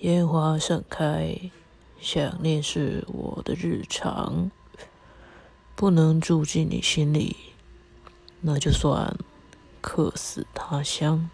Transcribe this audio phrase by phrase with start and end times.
[0.00, 1.38] 烟花盛开
[2.00, 4.50] 想念是我的日常。
[5.76, 7.36] 不能住进你心里
[8.40, 9.14] 那就算
[9.82, 11.28] 客死他乡。